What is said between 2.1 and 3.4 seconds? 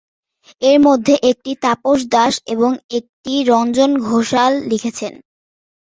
দাস এবং একটি